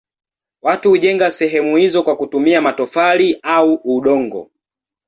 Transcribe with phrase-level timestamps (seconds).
[0.61, 4.51] Watu hujenga sehemu hizo kwa kutumia matofali au udongo.